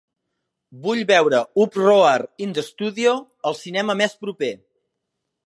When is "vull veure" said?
0.85-1.41